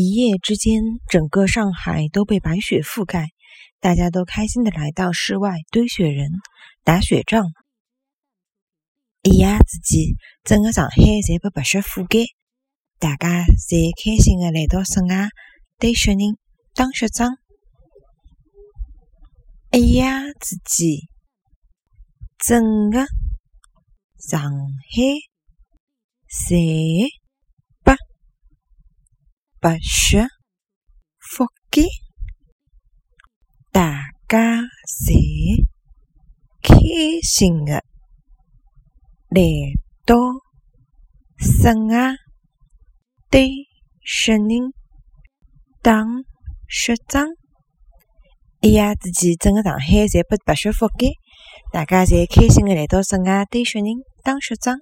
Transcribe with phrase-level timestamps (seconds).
[0.00, 3.28] 一夜之间，整个上海都被白雪覆盖，
[3.80, 6.30] 大家都开心的来到室外堆雪人、
[6.84, 7.44] 打雪仗。
[9.22, 12.20] 一夜之间，整个上海侪被白雪覆盖，
[12.98, 15.28] 大家侪开心的来到室外
[15.78, 16.38] 堆雪人、
[16.74, 17.36] 打雪仗。
[19.72, 20.04] 一夜
[20.40, 20.96] 之间，
[22.38, 23.06] 整个
[24.18, 25.02] 上海
[26.48, 27.19] 侪。
[29.60, 30.26] 白雪。
[31.20, 31.82] 覆盖，
[33.70, 34.62] 大家
[35.06, 35.66] 侪
[36.62, 36.74] 开
[37.22, 37.74] 心的
[39.28, 39.42] 来
[40.04, 40.16] 到
[41.38, 42.16] 室外
[43.30, 43.50] 堆
[44.02, 44.72] 雪人、
[45.82, 46.04] 打
[46.68, 47.28] 雪仗。
[48.62, 51.12] 一夜之间，整个上海侪被白雪覆盖，
[51.70, 53.88] 大家侪开心的来到室外堆雪人、
[54.24, 54.78] 打雪仗。